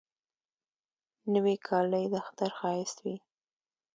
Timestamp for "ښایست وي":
2.57-3.15